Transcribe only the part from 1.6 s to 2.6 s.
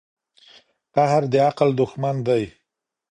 دښمن دی.